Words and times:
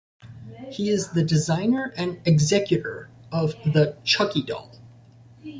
He 0.71 0.89
is 0.89 1.11
the 1.11 1.23
designer 1.23 1.93
and 1.95 2.21
executor 2.25 3.11
of 3.31 3.51
the 3.65 3.97
Chucky 4.03 4.41
doll. 4.41 4.71